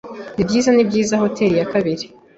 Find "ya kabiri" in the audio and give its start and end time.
1.59-2.05